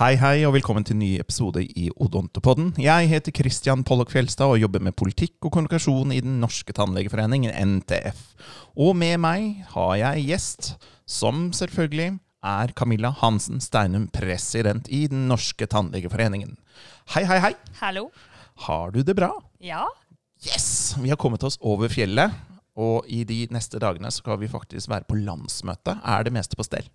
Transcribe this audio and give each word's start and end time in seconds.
Hei, 0.00 0.14
hei, 0.16 0.46
og 0.48 0.54
velkommen 0.54 0.80
til 0.80 0.94
en 0.94 1.02
ny 1.02 1.08
episode 1.20 1.60
i 1.60 1.90
Odontopodden. 2.00 2.70
Jeg 2.80 3.10
heter 3.10 3.34
Christian 3.36 3.82
Pollock 3.84 4.08
Fjelstad 4.08 4.48
og 4.48 4.62
jobber 4.62 4.80
med 4.80 4.94
politikk 4.96 5.44
og 5.44 5.52
kommunikasjon 5.52 6.14
i 6.16 6.22
Den 6.24 6.38
norske 6.40 6.72
tannlegeforening, 6.72 7.42
NTF. 7.52 8.22
Og 8.80 8.94
med 8.96 9.18
meg 9.20 9.58
har 9.74 9.90
jeg 10.00 10.22
gjest, 10.30 10.70
som 11.04 11.50
selvfølgelig 11.52 12.14
er 12.40 12.72
Camilla 12.72 13.10
Hansen 13.12 13.60
Steinum, 13.60 14.06
president 14.08 14.88
i 14.88 15.02
Den 15.12 15.26
norske 15.28 15.68
tannlegeforeningen. 15.68 16.56
Hei, 17.12 17.26
hei, 17.28 17.36
hei. 17.44 17.52
Hallo. 17.82 18.06
Har 18.64 18.96
du 18.96 19.02
det 19.04 19.18
bra? 19.20 19.34
Ja. 19.60 19.84
Yes! 20.48 20.94
Vi 20.96 21.12
har 21.12 21.20
kommet 21.20 21.44
oss 21.44 21.60
over 21.60 21.92
fjellet, 21.92 22.32
og 22.72 23.04
i 23.04 23.20
de 23.28 23.42
neste 23.52 23.76
dagene 23.76 24.08
skal 24.16 24.40
vi 24.40 24.48
faktisk 24.48 24.88
være 24.88 25.04
på 25.12 25.20
landsmøte. 25.20 25.98
Er 26.00 26.24
det 26.24 26.32
meste 26.32 26.56
på 26.56 26.64
stell? 26.64 26.88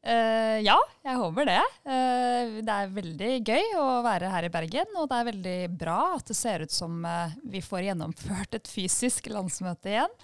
Eh, 0.00 0.58
ja, 0.64 0.78
jeg 1.04 1.16
håper 1.20 1.44
det. 1.44 1.60
Uh, 1.84 2.60
det 2.64 2.72
er 2.76 2.92
veldig 2.94 3.32
gøy 3.44 3.74
å 3.76 3.86
være 4.06 4.30
her 4.32 4.46
i 4.48 4.52
Bergen, 4.52 4.94
og 4.96 5.10
det 5.10 5.18
er 5.18 5.28
veldig 5.28 5.56
bra 5.82 5.98
at 6.14 6.30
det 6.30 6.36
ser 6.38 6.64
ut 6.64 6.72
som 6.72 7.04
uh, 7.04 7.34
vi 7.44 7.60
får 7.64 7.90
gjennomført 7.90 8.56
et 8.56 8.70
fysisk 8.70 9.28
landsmøte 9.32 9.92
igjen. 9.92 10.18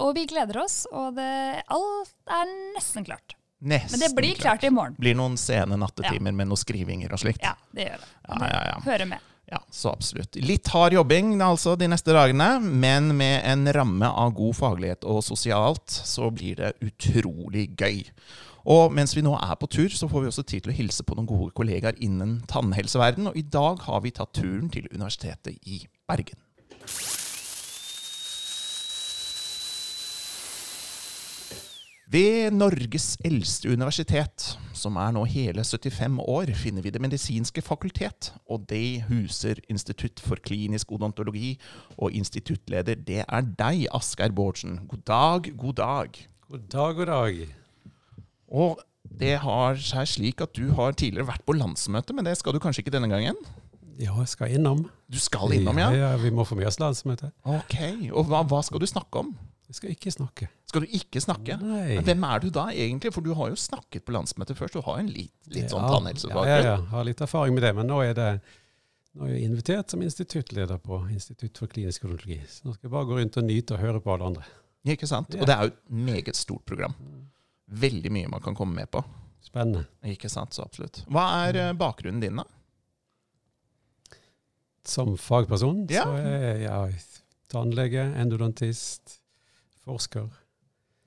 Og 0.00 0.14
vi 0.16 0.24
gleder 0.28 0.62
oss, 0.62 0.82
og 0.92 1.16
det, 1.18 1.28
alt 1.72 2.32
er 2.32 2.52
nesten 2.76 3.04
klart. 3.04 3.36
Nesten 3.58 3.96
Men 3.96 4.04
det 4.04 4.14
blir 4.16 4.38
klart 4.38 4.64
i 4.64 4.70
morgen. 4.72 4.94
Blir 5.00 5.16
noen 5.18 5.36
sene 5.40 5.76
nattetimer 5.80 6.32
med 6.32 6.48
noen 6.48 6.60
skrivinger 6.60 7.12
og 7.12 7.20
slikt? 7.20 7.42
Ja, 7.44 7.56
det 7.74 7.88
gjør 7.88 8.04
det. 8.04 8.10
Ja, 8.28 8.38
ja, 8.44 8.60
ja. 8.70 8.78
Hører 8.86 9.10
med. 9.10 9.34
Ja, 9.48 9.62
så 9.72 9.94
absolutt. 9.94 10.36
Litt 10.44 10.68
hard 10.74 10.92
jobbing 10.92 11.38
altså 11.40 11.72
de 11.80 11.88
neste 11.88 12.12
dagene, 12.12 12.58
men 12.60 13.14
med 13.16 13.40
en 13.48 13.64
ramme 13.72 14.10
av 14.10 14.34
god 14.36 14.58
faglighet 14.58 15.06
og 15.08 15.22
sosialt, 15.24 15.88
så 15.88 16.28
blir 16.34 16.60
det 16.60 16.74
utrolig 16.84 17.70
gøy. 17.78 18.02
Og 18.68 18.92
mens 18.92 19.14
vi 19.16 19.24
nå 19.24 19.32
er 19.38 19.54
på 19.56 19.70
tur, 19.72 19.88
så 19.88 20.10
får 20.10 20.24
vi 20.26 20.28
også 20.32 20.44
tid 20.44 20.66
til 20.66 20.74
å 20.74 20.76
hilse 20.76 21.06
på 21.06 21.16
noen 21.16 21.30
gode 21.30 21.54
kollegaer 21.56 21.96
innen 22.04 22.42
tannhelseverden, 22.50 23.30
og 23.30 23.40
i 23.40 23.46
dag 23.48 23.80
har 23.88 24.04
vi 24.04 24.12
tatt 24.12 24.36
turen 24.36 24.68
til 24.72 24.90
Universitetet 24.92 25.56
i 25.64 25.80
Bergen. 26.08 26.36
Ved 32.08 32.54
Norges 32.56 33.18
eldste 33.20 33.68
universitet, 33.68 34.54
som 34.72 34.96
er 34.96 35.10
nå 35.12 35.26
hele 35.28 35.60
75 35.60 36.14
år, 36.24 36.54
finner 36.56 36.80
vi 36.80 36.92
Det 36.94 37.02
medisinske 37.04 37.60
fakultet. 37.60 38.30
Og 38.48 38.64
det 38.70 39.02
huser 39.10 39.60
Institutt 39.68 40.22
for 40.24 40.40
klinisk 40.40 40.92
odontologi, 40.96 41.58
og 41.98 42.16
instituttleder 42.16 42.96
det 42.96 43.26
er 43.28 43.42
deg, 43.60 43.84
Asgeir 43.92 44.32
Bårdsen. 44.32 44.78
God 44.88 45.04
dag, 45.04 45.50
god 45.58 45.74
dag. 45.74 46.16
God 46.48 46.64
dag, 46.72 46.94
god 46.96 47.06
dag. 47.12 47.42
Og 48.48 48.80
det 49.04 49.34
har 49.44 49.76
seg 49.76 50.08
slik 50.08 50.40
at 50.40 50.56
du 50.56 50.72
har 50.80 50.96
tidligere 50.96 51.28
vært 51.28 51.44
på 51.44 51.58
landsmøte, 51.60 52.16
men 52.16 52.24
det 52.24 52.38
skal 52.40 52.56
du 52.56 52.62
kanskje 52.64 52.86
ikke 52.86 52.94
denne 52.96 53.12
gangen? 53.12 53.36
Ja, 54.00 54.14
jeg 54.22 54.32
skal 54.32 54.56
innom. 54.56 54.86
Du 55.12 55.20
skal 55.20 55.52
innom, 55.52 55.76
ja? 55.76 55.92
Ja, 55.92 56.16
Vi 56.16 56.32
må 56.32 56.48
få 56.48 56.56
med 56.56 56.72
oss 56.72 56.80
landsmøte. 56.80 57.34
Ok, 57.44 57.76
Og 58.14 58.24
hva, 58.32 58.46
hva 58.48 58.64
skal 58.64 58.80
du 58.80 58.88
snakke 58.88 59.26
om? 59.26 59.36
Jeg 59.68 59.76
skal 59.76 59.90
ikke 59.92 60.10
snakke. 60.14 60.46
Skal 60.70 60.84
du 60.86 60.94
ikke 60.96 61.20
snakke? 61.20 61.58
Nei. 61.60 61.98
Men 61.98 62.04
Hvem 62.06 62.22
er 62.24 62.40
du 62.40 62.46
da 62.56 62.62
egentlig? 62.72 63.10
For 63.12 63.24
du 63.24 63.34
har 63.36 63.50
jo 63.52 63.58
snakket 63.60 64.06
på 64.08 64.14
landsmøtet 64.16 64.56
først. 64.56 64.78
Du 64.78 64.80
har 64.86 65.02
en 65.02 65.10
litt, 65.12 65.34
litt 65.52 65.68
sånn 65.68 65.84
Ja, 65.84 65.90
tannhelsebakgrunn. 65.92 66.48
Ja, 66.48 66.62
ja, 66.64 66.70
ja. 66.78 66.78
Har 66.94 67.04
litt 67.04 67.20
erfaring 67.20 67.52
med 67.58 67.66
det. 67.66 67.74
Men 67.76 67.90
nå 67.92 67.98
er, 68.06 68.14
det, 68.16 68.28
nå 69.18 69.26
er 69.28 69.34
jeg 69.34 69.44
invitert 69.50 69.92
som 69.92 70.00
instituttleder 70.06 70.80
på 70.80 71.02
Institutt 71.12 71.60
for 71.60 71.68
klinisk 71.68 72.06
odontologi. 72.08 72.40
Så 72.48 72.64
nå 72.64 72.72
skal 72.78 72.88
jeg 72.88 72.94
bare 72.96 73.10
gå 73.10 73.18
rundt 73.20 73.36
og 73.42 73.44
nyte 73.50 73.76
og 73.76 73.84
høre 73.84 74.00
på 74.00 74.14
alle 74.16 74.30
andre. 74.32 74.48
Ikke 74.88 75.10
sant? 75.10 75.36
Ja. 75.36 75.42
Og 75.44 75.50
det 75.50 75.56
er 75.58 75.68
jo 75.68 75.74
et 75.74 75.82
meget 76.08 76.40
stort 76.40 76.64
program. 76.64 76.96
Veldig 77.68 78.14
mye 78.16 78.32
man 78.32 78.40
kan 78.48 78.56
komme 78.56 78.72
med 78.80 78.88
på. 78.94 79.04
Spennende. 79.44 79.84
Ikke 80.08 80.32
sant, 80.32 80.56
så 80.56 80.64
absolutt. 80.64 81.02
Hva 81.12 81.26
er 81.44 81.60
eh, 81.60 81.74
bakgrunnen 81.76 82.24
din, 82.24 82.40
da? 82.40 82.48
Som 84.88 85.18
fagperson 85.20 85.84
Ja. 85.92 86.04
så 86.08 86.16
er 86.16 86.62
jeg 86.64 87.00
tannlege, 87.52 88.06
endodontist, 88.16 89.18
forsker 89.88 90.28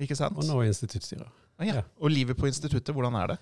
Ikke 0.02 0.18
sant? 0.18 0.38
og 0.38 0.48
nå 0.50 0.62
instituttstyrer. 0.66 1.30
Ah, 1.62 1.66
ja. 1.68 1.80
ja. 1.80 1.88
Og 2.02 2.10
livet 2.14 2.38
på 2.40 2.50
instituttet, 2.50 2.94
hvordan 2.96 3.16
er 3.22 3.36
det? 3.36 3.40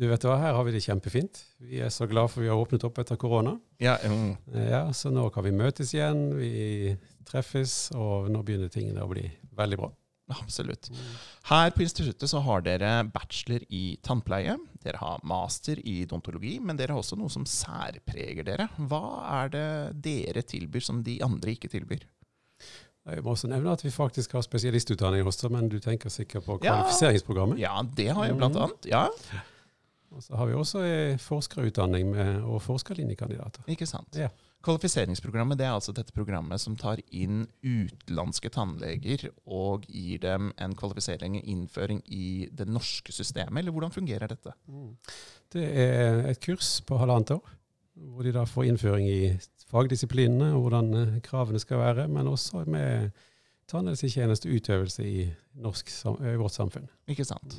Du 0.00 0.06
vet 0.08 0.22
hva, 0.24 0.38
Her 0.40 0.54
har 0.56 0.64
vi 0.64 0.72
det 0.72 0.80
kjempefint. 0.84 1.42
Vi 1.60 1.80
er 1.84 1.90
så 1.92 2.06
glad 2.08 2.30
for 2.32 2.40
vi 2.44 2.48
har 2.48 2.56
åpnet 2.60 2.84
opp 2.88 2.98
etter 3.02 3.18
korona. 3.20 3.58
Ja, 3.82 3.98
mm, 4.00 4.30
Ja, 4.70 4.86
Så 4.96 5.12
nå 5.12 5.26
kan 5.32 5.44
vi 5.44 5.52
møtes 5.52 5.92
igjen, 5.92 6.30
vi 6.38 6.94
treffes, 7.28 7.90
og 7.96 8.30
nå 8.32 8.40
begynner 8.44 8.72
tingene 8.72 9.04
å 9.04 9.10
bli 9.10 9.26
veldig 9.56 9.80
bra. 9.80 9.90
absolutt. 10.32 10.88
Her 11.50 11.68
på 11.76 11.84
instituttet 11.84 12.30
så 12.32 12.40
har 12.40 12.62
dere 12.64 13.04
bachelor 13.12 13.60
i 13.68 13.98
tannpleie. 14.02 14.56
Dere 14.84 14.96
har 15.02 15.20
master 15.24 15.76
i 15.84 16.06
dontologi, 16.08 16.56
men 16.64 16.76
dere 16.80 16.96
har 16.96 17.02
også 17.02 17.18
noe 17.20 17.28
som 17.32 17.44
særpreger 17.44 18.44
dere. 18.44 18.70
Hva 18.88 19.02
er 19.42 19.52
det 19.52 19.66
dere 20.04 20.42
tilbyr 20.48 20.84
som 20.84 21.02
de 21.04 21.18
andre 21.24 21.52
ikke 21.52 21.68
tilbyr? 21.72 22.06
Jeg 23.06 23.22
må 23.22 23.34
også 23.34 23.48
nevne 23.52 23.72
at 23.72 23.82
vi 23.84 23.90
faktisk 23.92 24.32
har 24.32 24.40
spesialistutdanning 24.46 25.26
også, 25.28 25.50
men 25.52 25.68
du 25.68 25.78
tenker 25.78 26.08
sikkert 26.08 26.46
på 26.46 26.56
kvalifiseringsprogrammet. 26.62 27.58
Ja, 27.60 27.82
det 27.96 28.08
har 28.16 28.24
jeg 28.24 28.36
blant 28.38 28.54
Mhm. 28.54 28.62
annet. 28.62 28.86
Ja, 28.86 29.08
Og 30.14 30.22
så 30.22 30.36
har 30.36 30.46
vi 30.46 30.52
også 30.54 30.78
eh, 30.86 31.16
forskerutdanning 31.18 32.10
med, 32.10 32.42
og 32.44 32.62
forskerlinjekandidater. 32.62 33.64
ikke 33.66 33.84
sant. 33.86 34.14
Ja. 34.14 34.28
Kvalifiseringsprogrammet 34.62 35.58
det 35.58 35.66
er 35.66 35.72
altså 35.74 35.92
dette 35.92 36.12
programmet 36.12 36.60
som 36.60 36.76
tar 36.76 36.96
inn 37.12 37.48
utenlandske 37.64 38.48
tannleger 38.48 39.28
og 39.46 39.82
gir 39.90 40.18
dem 40.22 40.52
en 40.56 40.74
kvalifisering, 40.74 41.36
en 41.36 41.42
innføring 41.44 42.00
i 42.06 42.48
det 42.50 42.66
norske 42.68 43.12
systemet, 43.12 43.58
eller 43.58 43.72
hvordan 43.72 43.92
fungerer 43.92 44.28
dette? 44.28 44.52
Det 45.52 45.64
er 45.76 46.30
et 46.30 46.40
kurs 46.40 46.80
på 46.86 46.96
halvannet 46.98 47.30
år, 47.32 47.42
hvor 47.96 48.22
de 48.22 48.32
da 48.32 48.44
får 48.44 48.64
innføring 48.70 49.06
i 49.08 49.38
fagdisiplinene 49.74 50.52
og 50.54 50.66
hvordan 50.68 50.92
eh, 51.02 51.14
kravene 51.26 51.60
skal 51.62 51.82
være, 51.82 52.08
men 52.08 52.30
også 52.30 52.64
med 52.70 53.10
tannhelsetjenesteutøvelse 53.70 55.04
i, 55.06 55.24
norsk, 55.64 55.90
i 56.20 56.36
vårt 56.40 56.54
samfunn. 56.56 56.88
Ikke 57.10 57.24
sant? 57.26 57.58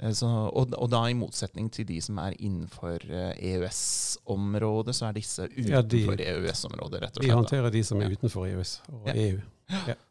Eh, 0.00 0.12
Så, 0.12 0.26
og, 0.28 0.74
og 0.76 0.90
da 0.92 1.04
i 1.08 1.14
motsetning 1.16 1.70
til 1.72 1.86
de 1.88 2.00
som 2.04 2.18
er 2.20 2.34
innenfor 2.38 3.00
eh, 3.08 3.32
EØS-området, 3.54 4.94
så 4.96 5.06
er 5.10 5.16
disse 5.16 5.46
Ja, 5.56 5.80
utenfor 5.82 6.20
EØS-området, 6.20 7.02
rett 7.02 7.16
og 7.16 7.22
slett. 7.22 7.28
De 7.30 7.34
håndterer 7.36 7.70
de 7.72 7.82
som 7.84 8.00
er 8.02 8.10
Ja. 8.10 8.16
utenfor 8.18 8.46
EØS 8.50 8.74
og 8.92 9.06
Ja. 9.08 9.14
EU. 9.28 9.38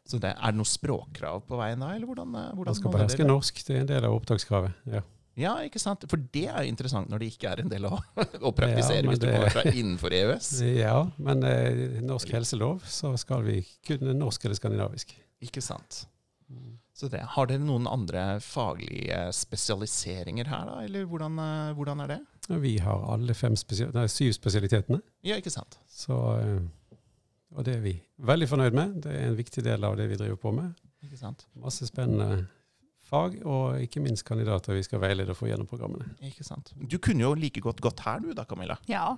Så 0.06 0.18
det, 0.20 0.34
er 0.36 0.50
det 0.52 0.58
noe 0.58 0.68
språkkrav 0.68 1.40
på 1.48 1.56
veien 1.56 1.80
da, 1.80 1.94
eller 1.94 2.06
hvordan? 2.06 2.34
eh, 2.34 2.50
hvordan 2.54 2.74
Man 2.74 2.74
skal 2.80 2.92
beherske 2.92 3.24
norsk, 3.26 3.62
det 3.66 3.76
er 3.76 3.80
en 3.80 3.86
del 3.88 4.04
av 4.04 4.12
opptakskravet. 4.18 4.72
Ja. 4.92 5.00
Ja, 5.36 5.52
ikke 5.66 5.80
sant? 5.82 6.06
For 6.08 6.16
det 6.32 6.46
er 6.48 6.64
jo 6.64 6.72
interessant 6.72 7.10
når 7.12 7.20
det 7.20 7.26
ikke 7.34 7.50
er 7.52 7.60
en 7.60 7.68
del 7.72 7.84
å, 7.90 7.98
å 8.48 8.52
praktisere 8.56 9.02
Ja, 9.04 9.10
hvis 9.12 9.20
du 9.20 9.26
kommer 9.28 9.52
fra 9.52 9.64
innenfor 9.68 10.14
EØS. 10.16 10.50
Ja, 10.78 10.96
men 11.20 11.44
eh, 11.44 11.98
norsk 12.04 12.32
helselov, 12.32 12.84
så 12.88 13.12
skal 13.20 13.44
vi 13.44 13.58
kunne 13.86 14.14
norsk 14.16 14.46
eller 14.48 14.56
skandinavisk. 14.56 15.12
Ikke 15.44 15.60
sant? 15.64 16.06
Så 16.96 17.10
det, 17.12 17.20
Har 17.34 17.48
dere 17.50 17.60
noen 17.60 17.84
andre 17.90 18.38
faglige 18.40 19.18
spesialiseringer 19.36 20.48
her, 20.48 20.64
da? 20.70 20.78
Eller 20.86 21.04
hvordan, 21.10 21.36
eh, 21.42 21.74
hvordan 21.76 22.00
er 22.06 22.14
det? 22.14 22.20
Vi 22.62 22.76
har 22.80 23.04
alle 23.12 23.34
fem 23.36 23.56
spesia 23.58 23.90
nei, 23.92 24.06
syv 24.08 24.32
spesialitetene, 24.38 25.02
Ja, 25.26 25.36
ikke 25.36 25.52
sant? 25.52 25.76
så, 25.90 26.16
eh, 26.40 26.96
og 27.52 27.64
det 27.66 27.76
er 27.76 27.82
vi 27.84 27.94
veldig 28.24 28.48
fornøyd 28.48 28.76
med. 28.78 28.96
Det 29.04 29.12
er 29.12 29.28
en 29.28 29.36
viktig 29.36 29.64
del 29.66 29.84
av 29.84 29.96
det 30.00 30.08
vi 30.08 30.16
driver 30.16 30.40
på 30.40 30.54
med. 30.56 30.72
Ikke 31.04 31.18
sant? 31.20 31.44
Masse 31.60 31.84
spennende 31.88 32.46
fag, 33.08 33.38
og 33.46 33.80
ikke 33.82 34.02
minst 34.04 34.26
kandidater 34.26 34.76
vi 34.76 34.84
skal 34.86 35.02
veilede 35.02 35.32
og 35.32 35.38
få 35.38 35.50
gjennom 35.50 35.68
programmene. 35.70 36.16
Ikke 36.26 36.46
sant? 36.46 36.72
Du 36.76 36.98
kunne 37.02 37.26
jo 37.26 37.32
like 37.38 37.62
godt 37.64 37.82
gått 37.84 38.04
her 38.06 38.22
du 38.24 38.32
da, 38.36 38.46
Camilla. 38.48 38.78
Ja. 38.90 39.14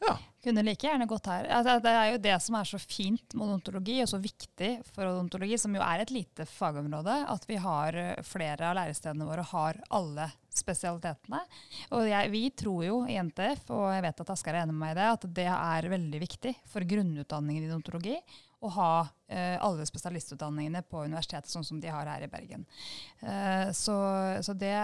Ja. 0.00 0.14
Kunne 0.44 0.62
like 0.62 0.86
gjerne 0.86 1.08
gått 1.10 1.26
her. 1.26 1.48
Altså, 1.50 1.78
det 1.82 1.90
er 1.90 2.10
jo 2.12 2.18
det 2.22 2.34
som 2.42 2.56
er 2.58 2.68
så 2.70 2.78
fint 2.78 3.34
med 3.34 3.48
odontologi, 3.48 3.96
og 4.04 4.10
så 4.10 4.20
viktig 4.22 4.70
for 4.92 5.08
odontologi, 5.10 5.58
som 5.58 5.74
jo 5.74 5.82
er 5.82 6.04
et 6.04 6.12
lite 6.14 6.46
fagområde, 6.46 7.16
at 7.34 7.48
vi 7.50 7.58
har 7.62 7.98
eh, 7.98 8.20
flere 8.26 8.70
av 8.70 8.78
lærestedene 8.78 9.26
våre 9.26 9.46
har 9.50 9.80
alle 9.98 10.28
spesialitetene. 10.54 11.40
Og 11.96 12.06
jeg, 12.08 12.30
vi 12.34 12.44
tror 12.62 12.84
jo 12.86 13.00
i 13.10 13.18
NTF, 13.18 13.66
og 13.74 13.88
jeg 13.96 14.04
vet 14.06 14.22
at 14.24 14.32
Asgeir 14.34 14.58
er 14.58 14.66
enig 14.66 14.76
med 14.76 14.84
meg 14.84 14.94
i 14.94 15.00
det, 15.00 15.08
at 15.16 15.26
det 15.40 15.48
er 15.54 15.90
veldig 15.94 16.22
viktig 16.22 16.54
for 16.70 16.86
grunnutdanningen 16.94 17.66
i 17.66 17.72
odontologi 17.72 18.16
å 18.58 18.70
ha 18.74 18.92
eh, 19.30 19.56
alle 19.62 19.86
spesialistutdanningene 19.86 20.82
på 20.90 21.04
universitetet, 21.06 21.50
sånn 21.52 21.66
som 21.66 21.80
de 21.80 21.90
har 21.92 22.08
her 22.10 22.26
i 22.26 22.30
Bergen. 22.32 22.66
Eh, 23.20 23.70
så 23.76 23.98
så 24.42 24.54
det, 24.58 24.76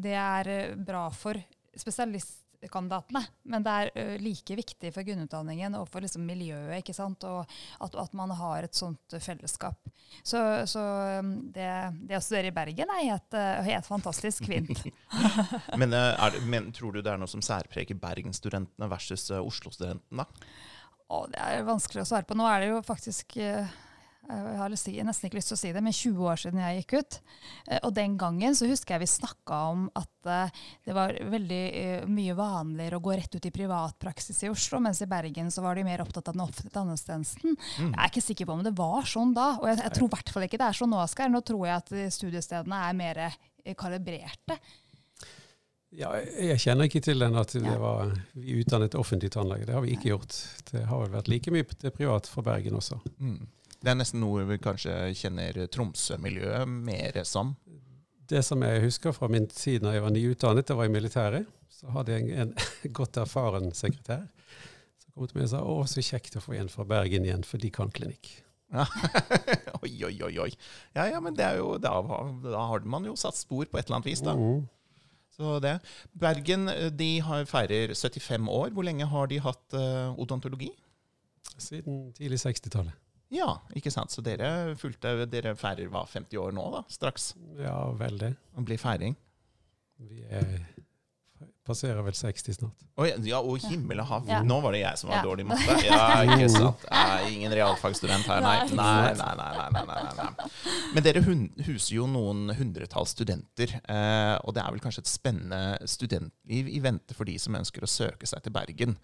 det 0.00 0.14
er 0.16 0.74
bra 0.76 1.08
for 1.14 1.38
spesialistkandidatene, 1.78 3.20
men 3.52 3.64
det 3.64 3.74
er 3.74 3.90
ø, 3.92 4.06
like 4.22 4.56
viktig 4.58 4.90
for 4.94 5.06
grunnutdanningen 5.06 5.76
og 5.78 5.86
for 5.92 6.02
liksom, 6.02 6.24
miljøet, 6.26 6.80
ikke 6.80 6.96
sant? 6.96 7.24
og 7.28 7.44
at, 7.84 7.98
at 8.00 8.16
man 8.18 8.32
har 8.34 8.66
et 8.66 8.78
sånt 8.78 9.18
fellesskap. 9.22 9.92
Så, 10.24 10.40
så 10.66 10.82
um, 11.20 11.34
det, 11.54 11.68
det 12.08 12.18
å 12.18 12.22
studere 12.24 12.50
i 12.50 12.56
Bergen 12.56 12.90
er 12.96 13.04
helt, 13.12 13.38
helt 13.68 13.86
fantastisk 13.86 14.48
fint. 14.48 14.72
Men, 15.80 15.92
eh, 15.92 16.16
er 16.16 16.40
men 16.48 16.72
tror 16.74 16.96
du 16.96 17.02
det 17.02 17.12
er 17.12 17.20
noe 17.20 17.30
som 17.30 17.44
særpreger 17.44 17.98
Bergen-studentene 18.00 18.88
versus 18.90 19.28
eh, 19.30 19.44
Oslo-studentene? 19.44 20.24
da? 20.24 20.48
Og 21.14 21.28
det 21.32 21.40
er 21.40 21.66
vanskelig 21.66 22.04
å 22.04 22.08
svare 22.10 22.28
på. 22.28 22.36
Nå 22.36 22.48
er 22.48 22.64
det 22.64 22.72
jo 22.72 22.80
faktisk 22.84 23.38
jeg 24.28 24.58
har 24.60 24.68
nesten 24.68 25.24
ikke 25.24 25.38
lyst 25.38 25.48
til 25.48 25.56
å 25.56 25.60
si 25.62 25.70
det, 25.72 25.80
men 25.80 25.94
20 25.94 26.26
år 26.28 26.40
siden 26.40 26.60
jeg 26.60 26.82
gikk 26.82 26.94
ut. 27.00 27.16
Eh, 27.70 27.78
og 27.80 27.94
den 27.96 28.18
gangen 28.20 28.56
så 28.56 28.68
husker 28.68 28.94
jeg 28.94 29.06
vi 29.06 29.08
snakka 29.08 29.60
om 29.70 29.86
at 29.96 30.28
eh, 30.28 30.58
det 30.84 30.96
var 30.96 31.16
veldig 31.32 31.62
mye 32.12 32.34
vanligere 32.36 32.98
å 32.98 33.04
gå 33.06 33.16
rett 33.16 33.38
ut 33.38 33.48
i 33.48 33.54
privatpraksis 33.54 34.42
i 34.44 34.50
Oslo, 34.52 34.82
mens 34.84 35.00
i 35.00 35.08
Bergen 35.08 35.48
så 35.54 35.64
var 35.64 35.80
de 35.80 35.86
mer 35.86 36.04
opptatt 36.04 36.28
av 36.28 36.36
den 36.36 36.44
offentlige 36.44 36.76
tannhelsetjenesten. 36.76 37.56
Mm. 37.56 37.94
Jeg 37.94 38.02
er 38.02 38.12
ikke 38.12 38.26
sikker 38.26 38.50
på 38.50 38.58
om 38.58 38.66
det 38.66 38.74
var 38.76 39.08
sånn 39.08 39.32
da, 39.36 39.48
og 39.62 39.70
jeg, 39.70 39.80
jeg 39.86 39.96
tror 39.96 40.10
i 40.10 40.14
hvert 40.18 40.34
fall 40.34 40.48
ikke 40.48 40.60
det 40.60 40.68
er 40.68 40.80
sånn 40.82 40.92
nå, 40.92 41.00
Asgeir. 41.06 41.32
Nå 41.32 41.42
tror 41.48 41.64
jeg 41.64 41.78
at 41.78 41.94
studiestedene 42.18 42.82
er 42.84 43.00
mer 43.00 43.22
kalibrerte. 43.78 44.60
Ja, 45.96 46.10
jeg 46.20 46.60
kjenner 46.60 46.88
ikke 46.88 47.00
til 47.00 47.22
den 47.22 47.36
at 47.40 47.54
det 47.56 47.76
var, 47.80 48.10
vi 48.36 48.58
utdannet 48.60 48.96
offentlig 48.98 49.30
tannlege. 49.32 49.64
Det 49.68 49.76
har 49.76 49.84
vi 49.84 49.94
ikke 49.96 50.10
gjort. 50.10 50.36
Det 50.68 50.82
har 50.84 51.00
vel 51.00 51.14
vært 51.14 51.30
like 51.32 51.52
mye 51.54 51.64
til 51.72 51.94
privat 51.94 52.28
for 52.28 52.44
Bergen 52.44 52.76
også. 52.76 53.00
Mm. 53.16 53.46
Det 53.78 53.92
er 53.92 53.96
nesten 53.96 54.20
noe 54.20 54.44
vi 54.48 54.58
kanskje 54.60 54.94
kjenner 55.16 55.62
Tromsø-miljøet 55.72 56.68
mer 56.68 57.20
som? 57.28 57.54
Det 58.28 58.42
som 58.44 58.60
jeg 58.66 58.82
husker 58.84 59.14
fra 59.16 59.30
min 59.32 59.46
tid 59.48 59.80
da 59.86 59.94
jeg 59.94 60.04
var 60.04 60.12
nyutdannet, 60.12 60.68
det 60.68 60.76
var 60.76 60.90
i 60.90 60.92
militæret. 60.92 61.48
Så 61.72 61.88
hadde 61.94 62.16
jeg 62.16 62.34
en, 62.34 62.52
en 62.52 62.92
godt 62.98 63.16
erfaren 63.22 63.70
sekretær 63.76 64.26
som 64.98 65.14
kom 65.14 65.30
til 65.30 65.38
meg 65.38 65.48
og 65.48 65.52
sa 65.54 65.62
å, 65.64 65.78
så 65.88 66.04
kjekt 66.04 66.36
å 66.36 66.44
få 66.44 66.58
en 66.58 66.68
fra 66.72 66.84
Bergen 66.88 67.24
igjen, 67.24 67.46
for 67.46 67.62
de 67.62 67.70
kan 67.72 67.92
klinikk. 67.94 68.34
oi, 69.80 69.92
oi, 70.04 70.16
oi. 70.26 70.34
oi. 70.44 70.50
Ja, 70.92 71.06
ja, 71.08 71.20
men 71.24 71.36
det 71.38 71.46
er 71.46 71.62
jo, 71.62 71.78
da, 71.80 71.94
da, 72.44 72.66
har 72.72 72.84
man 72.84 73.06
jo 73.08 73.14
satt 73.16 73.38
spor 73.38 73.64
på 73.70 73.78
et 73.78 73.86
eller 73.86 74.02
annet 74.02 74.10
vis, 74.10 74.24
da. 74.26 74.34
Mm. 74.36 74.66
Så 75.38 75.58
det. 75.62 75.76
Bergen 76.18 76.68
eh, 76.72 76.88
de 76.90 77.10
har, 77.22 77.44
feirer 77.46 77.94
75 77.94 78.48
år. 78.50 78.72
Hvor 78.74 78.86
lenge 78.86 79.06
har 79.06 79.30
de 79.30 79.38
hatt 79.42 79.76
uh, 79.78 80.16
odontologi? 80.18 80.72
Siden 81.58 82.08
tidlig 82.16 82.40
60-tallet. 82.42 82.96
Ja, 83.34 83.48
ikke 83.76 83.92
sant. 83.92 84.10
Så 84.10 84.24
dere, 84.24 84.74
fulgte, 84.80 85.12
dere 85.30 85.54
feirer 85.58 85.90
hva, 85.92 86.02
50 86.08 86.40
år 86.42 86.54
nå, 86.56 86.64
da? 86.74 86.82
Straks? 86.90 87.30
Ja, 87.60 87.76
veldig. 88.00 88.32
Det 88.34 88.66
blir 88.66 88.80
feiring? 88.80 89.14
Vi 90.08 90.24
er 90.30 90.58
passerer 91.68 92.00
vel 92.02 92.16
60 92.16 92.56
snart. 92.56 92.86
Oh, 92.98 93.06
ja, 93.06 93.38
og 93.38 93.60
himmel 93.68 94.00
og 94.02 94.08
hav. 94.08 94.26
Ja. 94.28 94.40
Nå 94.46 94.58
var 94.64 94.74
det 94.74 94.80
jeg 94.80 95.00
som 95.00 95.12
var 95.12 95.20
ja. 95.20 95.24
dårlig 95.28 95.44
i 95.44 95.48
matte. 95.52 95.76
Ja, 95.88 96.22
ikke 96.24 96.48
sant. 96.52 96.84
Jeg 96.88 97.34
ingen 97.36 97.54
realfagsstudent 97.54 98.26
her, 98.28 98.42
nei. 98.44 98.56
Nei, 98.72 99.12
nei, 99.18 99.30
nei. 99.38 99.68
nei, 99.76 99.84
nei, 99.88 100.14
nei, 100.18 100.48
Men 100.96 101.06
dere 101.06 101.22
huser 101.22 101.94
jo 101.94 102.08
noen 102.10 102.54
hundretalls 102.58 103.14
studenter. 103.16 103.76
Eh, 103.84 104.34
og 104.42 104.56
det 104.56 104.64
er 104.64 104.74
vel 104.74 104.84
kanskje 104.84 105.04
et 105.04 105.12
spennende 105.12 105.88
studentliv 105.88 106.70
i 106.72 106.82
vente 106.84 107.16
for 107.16 107.28
de 107.28 107.36
som 107.40 107.56
ønsker 107.58 107.84
å 107.84 107.90
søke 107.90 108.28
seg 108.28 108.44
til 108.44 108.54
Bergen. 108.56 108.96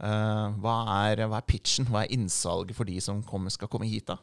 Eh, 0.00 0.60
hva, 0.62 0.76
er, 1.10 1.26
hva, 1.26 1.42
er, 1.42 1.48
pitchen? 1.48 1.90
Hva 1.90 2.04
er 2.04 2.14
innsalget 2.16 2.78
for 2.78 2.88
de 2.88 2.98
som 3.04 3.22
kommer, 3.26 3.52
skal 3.54 3.70
komme 3.72 3.90
hit, 3.90 4.08
da? 4.12 4.18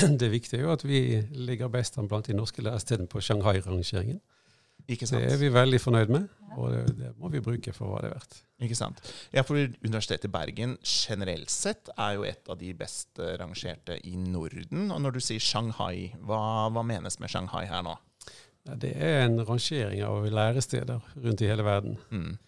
Det 0.20 0.30
viktige 0.32 0.60
er 0.60 0.68
jo 0.68 0.74
at 0.74 0.84
vi 0.86 1.00
ligger 1.34 1.70
best 1.72 1.98
an 1.98 2.08
blant 2.08 2.28
de 2.30 2.36
norske 2.36 2.62
lærestedene 2.62 3.10
på 3.10 3.22
Shanghai-rangeringen. 3.24 4.20
Det 4.88 5.34
er 5.34 5.40
vi 5.40 5.50
veldig 5.54 5.80
fornøyd 5.82 6.12
med, 6.14 6.28
og 6.56 6.72
det, 6.72 6.82
det, 6.98 7.10
må 7.20 7.30
vi 7.32 7.42
bruke 7.44 7.72
for 7.76 7.92
hva 7.92 8.02
det 8.02 8.10
er 8.10 8.16
verdt. 8.16 8.38
Ikke 8.66 8.78
sant. 8.78 9.00
Ja, 9.34 9.44
for 9.46 9.56
Universitetet 9.56 10.28
i 10.28 10.32
Bergen 10.32 10.76
generelt 10.84 11.52
sett 11.52 11.90
er 11.96 12.18
jo 12.18 12.26
et 12.28 12.50
av 12.50 12.58
de 12.60 12.72
best 12.76 13.20
rangerte 13.40 13.96
i 14.08 14.16
Norden. 14.20 14.90
Og 14.90 15.00
når 15.00 15.16
du 15.16 15.20
sier 15.24 15.42
Shanghai, 15.42 16.10
hva, 16.26 16.68
hva 16.72 16.84
menes 16.86 17.20
med 17.22 17.32
Shanghai 17.32 17.64
her 17.70 17.84
nå? 17.86 17.96
Det 18.80 18.92
er 18.92 19.24
en 19.24 19.40
rangering 19.48 20.02
av 20.04 20.26
læresteder 20.28 21.12
rundt 21.16 21.42
i 21.42 21.48
hele 21.48 21.64
verden. 21.64 21.96
Mm. 22.10 22.38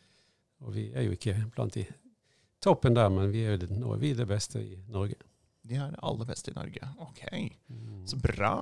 Og 0.63 0.75
vi 0.77 0.91
er 0.95 1.07
jo 1.07 1.17
ikke 1.17 1.35
blant 1.55 1.75
de 1.79 1.87
toppen 2.63 2.95
der, 2.97 3.11
men 3.11 3.33
vi 3.33 3.47
er, 3.49 3.65
nå 3.73 3.95
er 3.97 4.03
vi 4.03 4.13
det 4.17 4.29
beste 4.31 4.61
i 4.63 4.77
Norge. 4.93 5.19
De 5.67 5.79
er 5.79 5.95
det 5.95 6.03
aller 6.03 6.29
beste 6.29 6.53
i 6.53 6.57
Norge. 6.57 6.89
Ok, 7.03 7.23
mm. 7.71 8.03
så 8.11 8.19
bra. 8.23 8.55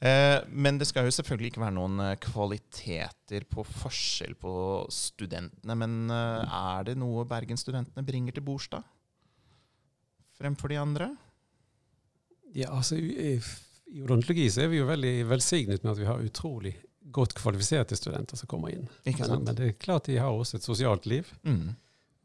Eh, 0.00 0.38
men 0.52 0.76
det 0.78 0.88
skal 0.90 1.06
jo 1.06 1.14
selvfølgelig 1.14 1.54
ikke 1.54 1.62
være 1.62 1.76
noen 1.78 2.00
eh, 2.04 2.16
kvaliteter 2.20 3.46
på 3.48 3.64
forskjell 3.64 4.34
på 4.40 4.52
studentene. 4.92 5.76
Men 5.78 6.12
eh, 6.12 6.56
er 6.58 6.90
det 6.90 6.98
noe 7.00 7.24
bergensstudentene 7.28 8.04
bringer 8.06 8.36
til 8.36 8.44
bords, 8.44 8.68
da? 8.72 8.82
Fremfor 10.36 10.68
de 10.68 10.80
andre? 10.80 11.08
Ja, 12.56 12.74
altså 12.76 12.98
i, 13.00 13.38
i 13.88 14.02
odontologi 14.04 14.50
så 14.52 14.66
er 14.66 14.72
vi 14.72 14.82
jo 14.82 14.88
veldig 14.88 15.14
velsignet 15.30 15.84
med 15.84 15.94
at 15.94 16.02
vi 16.02 16.08
har 16.08 16.20
utrolig 16.24 16.74
godt 17.16 17.36
kvalifiserte 17.38 17.96
studenter 17.96 18.36
som 18.36 18.48
kommer 18.50 18.74
inn. 18.74 18.86
Men, 19.06 19.42
men, 19.46 19.56
det 19.56 19.68
er 19.70 19.80
klart 19.80 20.10
de 20.10 20.18
har 20.20 20.34
også 20.34 20.58
et 20.58 20.66
sosialt 20.66 21.06
liv. 21.08 21.28
Mm. 21.46 21.72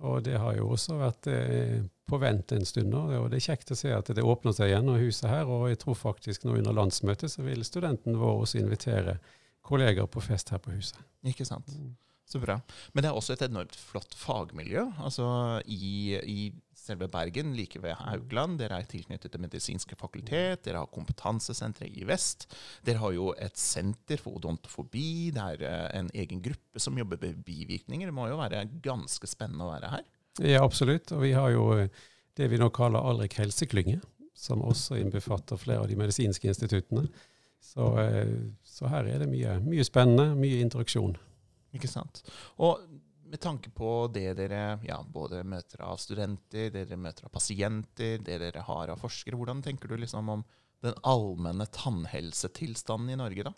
Og 0.02 0.24
det 0.26 0.38
har 0.42 0.56
jo 0.58 0.72
også 0.74 0.98
vært 0.98 1.28
eh, 1.30 1.82
på 2.10 2.20
vent 2.22 2.52
en 2.56 2.66
stund 2.66 2.90
nå. 2.94 3.04
Og 3.20 3.30
det 3.32 3.40
er 3.40 3.48
kjekt 3.52 3.74
å 3.74 3.78
se 3.78 3.92
at 3.94 4.10
det 4.16 4.26
åpner 4.26 4.56
seg 4.58 4.72
igjen, 4.72 4.90
og 4.90 5.02
huset 5.02 5.30
her. 5.30 5.50
Og 5.50 5.70
jeg 5.72 5.82
tror 5.84 6.00
faktisk 6.00 6.46
nå 6.48 6.58
under 6.58 6.76
landsmøtet 6.76 7.34
så 7.34 7.46
vil 7.46 7.64
studenten 7.68 8.20
vår 8.20 8.46
også 8.46 8.62
invitere 8.64 9.20
kolleger 9.66 10.10
på 10.10 10.24
fest 10.26 10.50
her 10.54 10.62
på 10.64 10.74
huset. 10.74 10.98
Ikke 11.28 11.46
sant. 11.48 11.70
Så 12.30 12.40
bra. 12.40 12.58
Men 12.94 13.04
det 13.04 13.10
er 13.10 13.18
også 13.18 13.36
et 13.36 13.44
enormt 13.44 13.76
flott 13.76 14.14
fagmiljø. 14.16 14.86
Altså 15.04 15.26
i, 15.66 16.16
i 16.16 16.52
selve 16.82 17.08
Bergen, 17.12 17.54
like 17.58 17.82
ved 17.84 17.98
Haugland. 18.00 18.60
Dere 18.62 18.80
er 18.80 18.88
tilknyttet 18.90 19.34
Det 19.34 19.42
medisinske 19.42 19.98
fakultet. 20.00 20.64
Dere 20.66 20.82
har 20.82 20.92
kompetansesenteret 20.94 21.98
i 22.00 22.06
vest. 22.08 22.48
Dere 22.88 23.02
har 23.04 23.16
jo 23.16 23.32
et 23.38 23.58
senter 23.60 24.22
for 24.22 24.40
odontofobi. 24.40 25.32
Det 25.36 25.48
er 25.56 25.66
eh, 25.68 25.90
en 26.00 26.12
egen 26.24 26.44
gruppe 26.46 26.82
som 26.82 26.98
jobber 26.98 27.20
med 27.22 27.44
bivirkninger. 27.46 28.08
Det 28.10 28.16
må 28.16 28.30
jo 28.32 28.40
være 28.40 28.64
ganske 28.84 29.30
spennende 29.30 29.68
å 29.68 29.74
være 29.74 29.92
her? 29.96 30.08
Ja, 30.40 30.64
absolutt. 30.64 31.12
Og 31.12 31.26
vi 31.26 31.34
har 31.36 31.52
jo 31.54 31.68
eh, 31.78 31.92
det 32.40 32.48
vi 32.52 32.62
nå 32.62 32.72
kaller 32.74 33.04
Alrik 33.04 33.36
helseklynge, 33.42 34.00
som 34.38 34.64
også 34.64 34.98
innbefatter 35.02 35.60
flere 35.60 35.84
av 35.84 35.92
de 35.92 36.00
medisinske 36.00 36.48
instituttene. 36.48 37.10
Så, 37.62 37.92
eh, 38.00 38.38
så 38.66 38.90
her 38.90 39.12
er 39.12 39.22
det 39.22 39.30
mye, 39.30 39.60
mye 39.68 39.86
spennende, 39.86 40.32
mye 40.40 40.64
interaksjon. 40.64 41.20
Ikke 41.76 41.90
sant. 41.90 42.24
Og 42.62 42.82
med 43.32 43.40
tanke 43.40 43.72
på 43.72 44.10
det 44.12 44.34
dere 44.36 44.80
ja, 44.84 44.98
både 45.08 45.44
møter 45.48 45.86
av 45.88 46.00
studenter, 46.02 46.68
det 46.74 46.86
dere 46.90 47.00
møter 47.00 47.30
av 47.30 47.32
pasienter, 47.32 48.18
det 48.20 48.40
dere 48.44 48.66
har 48.68 48.92
av 48.92 49.00
forskere, 49.00 49.40
hvordan 49.40 49.64
tenker 49.64 49.88
du 49.92 49.96
liksom 50.02 50.30
om 50.34 50.44
den 50.84 50.98
allmenne 51.08 51.68
tannhelsetilstanden 51.72 53.14
i 53.14 53.20
Norge, 53.20 53.46
da? 53.48 53.54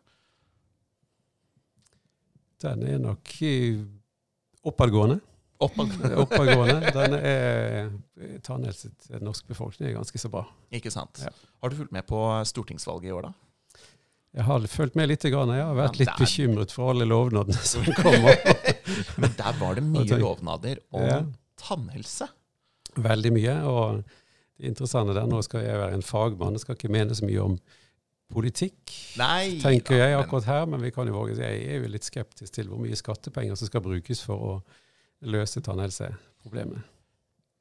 Den 2.64 2.84
er 2.88 3.00
nok 3.02 3.32
oppadgående. 4.64 5.20
Oppadgående. 5.64 6.92
Den 6.96 7.16
er 7.18 7.90
Tannhelse 8.44 8.92
til 9.00 9.18
den 9.18 9.26
norske 9.28 9.48
befolkningen 9.50 9.92
er 9.92 9.98
ganske 9.98 10.20
så 10.20 10.32
bra. 10.32 10.46
Ikke 10.76 10.92
sant. 10.92 11.24
Ja. 11.24 11.32
Har 11.64 11.72
du 11.72 11.80
fulgt 11.80 11.96
med 11.96 12.06
på 12.08 12.20
stortingsvalget 12.48 13.10
i 13.10 13.16
år, 13.16 13.30
da? 13.30 13.34
Jeg 14.34 14.48
har 14.48 14.66
fulgt 14.66 14.96
med 14.98 15.12
litt. 15.12 15.26
Jeg 15.28 15.36
har 15.38 15.76
vært 15.78 16.00
litt 16.02 16.14
bekymret 16.18 16.74
for 16.74 16.94
alle 16.94 17.06
lovnadene 17.06 17.60
som 17.74 17.86
kommer. 18.00 18.40
Men 19.22 19.36
der 19.38 19.60
var 19.60 19.78
det 19.78 19.86
mye 19.86 20.18
lovnader 20.18 20.82
om 20.96 21.06
ja. 21.06 21.20
tannhelse. 21.62 22.28
Veldig 22.98 23.34
mye. 23.36 23.56
Og 23.70 24.02
det 24.58 24.72
interessante 24.72 25.14
der, 25.18 25.30
nå 25.30 25.42
skal 25.46 25.66
jeg 25.68 25.78
være 25.82 26.00
en 26.00 26.06
fagmann, 26.06 26.58
jeg 26.58 26.66
skal 26.66 26.80
ikke 26.80 26.94
mene 26.94 27.18
så 27.18 27.30
mye 27.30 27.46
om 27.46 27.58
politikk, 28.34 28.90
Nei, 29.20 29.60
tenker 29.62 30.00
jeg 30.00 30.16
akkurat 30.18 30.48
her. 30.50 30.66
Men 30.72 30.82
vi 30.82 30.90
kan 30.96 31.10
jo 31.10 31.14
våge, 31.20 31.38
jeg 31.38 31.68
er 31.70 31.84
jo 31.84 31.94
litt 31.94 32.08
skeptisk 32.08 32.58
til 32.58 32.72
hvor 32.72 32.82
mye 32.82 32.98
skattepenger 32.98 33.60
som 33.60 33.70
skal 33.70 33.86
brukes 33.86 34.24
for 34.26 34.48
å 34.50 34.56
løse 35.30 35.62
tannhelseproblemet. 35.64 36.82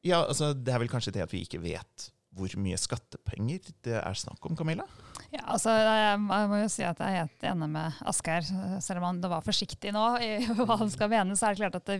Ja, 0.09 0.25
altså 0.25 0.51
det 0.57 0.73
er 0.73 0.81
vel 0.83 0.91
kanskje 0.91 1.13
det 1.15 1.27
at 1.27 1.35
vi 1.35 1.45
ikke 1.45 1.61
vet 1.63 2.09
hvor 2.33 2.55
mye 2.59 2.79
skattepenger 2.81 3.75
det 3.85 3.99
er 4.01 4.17
snakk 4.17 4.41
om, 4.49 4.57
Camilla? 4.57 4.87
Ja, 5.33 5.47
altså, 5.55 5.73
jeg 5.73 6.19
må 6.21 6.59
jo 6.61 6.67
si 6.69 6.83
at 6.85 6.99
jeg 7.01 7.09
er 7.09 7.23
helt 7.25 7.45
enig 7.49 7.69
med 7.73 8.01
Asgeir. 8.11 8.45
Selv 8.85 9.01
om 9.01 9.07
han 9.07 9.21
var 9.33 9.45
forsiktig 9.45 9.89
nå 9.97 10.03
i 10.21 10.29
hva 10.59 10.77
han 10.83 10.93
skal 10.93 11.09
mene, 11.09 11.37
så 11.39 11.49
er 11.49 11.55
det 11.55 11.63
klart 11.63 11.79
at 11.79 11.89
det, 11.89 11.97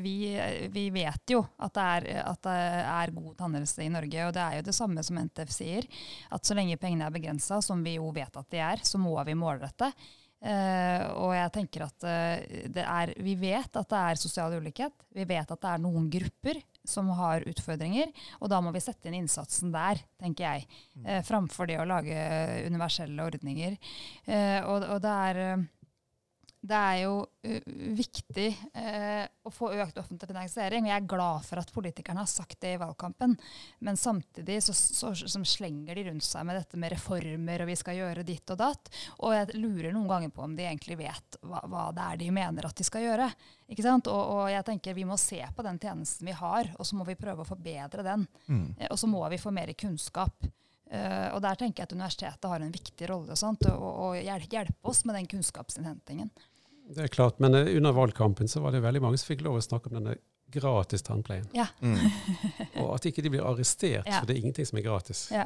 vi, 0.00 0.14
vi, 0.72 0.86
vet 0.94 1.34
jo 1.34 1.42
at 1.60 1.74
det, 1.76 1.84
er, 1.84 2.08
at 2.24 2.40
det, 2.46 2.54
er, 2.80 3.12
god 3.18 3.34
tannhelse 3.42 3.84
i 3.84 3.90
Norge. 3.92 4.24
Og 4.24 4.32
det 4.32 4.46
er 4.46 4.56
jo 4.56 4.64
det 4.70 4.76
samme 4.78 5.04
som 5.04 5.20
NTF 5.20 5.52
sier. 5.52 5.90
At 6.32 6.48
så 6.48 6.56
lenge 6.56 6.80
pengene 6.80 7.04
er 7.04 7.12
begrensa, 7.12 7.60
som 7.60 7.84
vi 7.84 7.98
jo 7.98 8.08
vet 8.16 8.40
at 8.40 8.48
de 8.48 8.64
er, 8.64 8.80
så 8.88 9.02
må 9.02 9.12
vi 9.28 9.36
målrette. 9.36 9.92
Uh, 10.40 11.02
og 11.20 11.34
jeg 11.36 11.52
tenker 11.52 11.82
at 11.84 12.04
det 12.72 12.80
er, 12.80 13.10
Vi 13.20 13.34
vet 13.36 13.74
at 13.76 13.90
det 13.92 13.98
er 14.00 14.20
sosial 14.20 14.56
ulikhet. 14.56 14.94
Vi 15.12 15.26
vet 15.28 15.50
at 15.52 15.60
det 15.60 15.72
er 15.72 15.82
noen 15.82 16.08
grupper 16.12 16.62
som 16.88 17.10
har 17.18 17.44
utfordringer. 17.48 18.08
Og 18.40 18.48
da 18.52 18.62
må 18.64 18.72
vi 18.72 18.80
sette 18.82 19.10
inn 19.10 19.18
innsatsen 19.20 19.74
der, 19.74 20.00
tenker 20.20 20.46
jeg. 20.46 20.80
Uh, 21.04 21.20
framfor 21.26 21.68
det 21.68 21.80
å 21.82 21.88
lage 21.88 22.16
universelle 22.70 23.28
ordninger. 23.28 23.76
Og, 24.30 24.84
og, 24.84 24.98
det 25.04 25.12
er 25.28 25.42
det 26.60 26.76
er 26.76 26.96
jo 27.06 27.14
uh, 27.24 27.68
viktig 27.96 28.48
uh, 28.76 29.24
å 29.48 29.52
få 29.52 29.70
økt 29.80 29.96
offentlig 30.02 30.28
finansiering. 30.28 30.90
Jeg 30.90 31.00
er 31.00 31.08
glad 31.08 31.46
for 31.46 31.60
at 31.62 31.72
politikerne 31.72 32.20
har 32.20 32.28
sagt 32.28 32.58
det 32.60 32.74
i 32.74 32.80
valgkampen. 32.80 33.32
Men 33.86 33.96
samtidig 33.96 34.58
så, 34.66 34.74
så, 34.76 35.14
så, 35.16 35.40
slenger 35.48 35.96
de 35.96 36.04
rundt 36.10 36.26
seg 36.26 36.44
med 36.44 36.58
dette 36.60 36.80
med 36.80 36.92
reformer 36.92 37.64
og 37.64 37.70
vi 37.70 37.78
skal 37.80 37.96
gjøre 38.02 38.26
ditt 38.28 38.52
og 38.52 38.60
datt. 38.60 38.92
Og 39.24 39.32
jeg 39.36 39.56
lurer 39.56 39.94
noen 39.96 40.10
ganger 40.10 40.34
på 40.36 40.44
om 40.44 40.58
de 40.58 40.68
egentlig 40.68 41.00
vet 41.00 41.40
hva, 41.40 41.64
hva 41.64 41.88
det 41.96 42.06
er 42.10 42.22
de 42.26 42.30
mener 42.42 42.68
at 42.68 42.76
de 42.76 42.86
skal 42.86 43.08
gjøre. 43.08 43.30
Ikke 43.72 43.86
sant? 43.86 44.12
Og, 44.12 44.20
og, 44.20 44.44
jeg 44.52 44.66
tenker 44.68 45.00
vi 45.00 45.08
må 45.08 45.16
se 45.20 45.40
på 45.40 45.64
den 45.64 45.80
tjenesten 45.80 46.28
vi 46.28 46.36
har, 46.36 46.74
og 46.76 46.86
så 46.86 47.00
må 47.00 47.08
vi 47.08 47.18
prøve 47.18 47.46
å 47.46 47.48
forbedre 47.48 48.04
den. 48.04 48.28
Mm. 48.52 48.64
Uh, 48.76 48.88
og 48.90 49.00
så 49.00 49.08
må 49.08 49.24
vi 49.32 49.40
få 49.40 49.54
mer 49.54 49.72
kunnskap. 49.80 50.44
Uh, 50.90 51.30
og 51.36 51.40
der 51.44 51.54
tenker 51.54 51.84
jeg 51.84 51.86
at 51.86 51.92
universitetet 51.94 52.50
har 52.50 52.62
en 52.64 52.72
viktig 52.74 53.06
rolle 53.12 53.36
og 53.38 53.66
og, 53.70 53.90
og 54.10 54.16
hjelpe 54.18 54.90
oss 54.90 55.04
med 55.06 55.20
den 55.20 55.28
kunnskapsinnhentingen. 55.30 56.32
Det 56.90 57.04
er 57.06 57.12
klart, 57.12 57.38
men 57.42 57.54
eh, 57.54 57.70
under 57.78 57.94
valgkampen 57.96 58.48
så 58.50 58.60
var 58.64 58.74
det 58.74 58.82
veldig 58.84 59.02
mange 59.04 59.18
som 59.20 59.30
fikk 59.30 59.44
lov 59.46 59.60
å 59.60 59.62
snakke 59.64 59.90
om 59.92 59.98
denne 60.00 60.16
gratis 60.50 61.04
tannpleien. 61.06 61.46
Ja. 61.54 61.68
Mm. 61.80 61.96
Og 62.82 62.94
at 62.96 63.06
ikke 63.06 63.22
de 63.22 63.30
blir 63.36 63.46
arrestert, 63.46 64.06
Ja. 64.10 64.18
for 64.20 64.26
det 64.26 64.34
er 64.36 64.40
ingenting 64.42 64.66
som 64.66 64.80
er 64.80 64.86
gratis. 64.88 65.28
Ja. 65.30 65.44